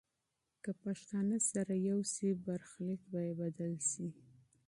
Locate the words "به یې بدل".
3.11-3.73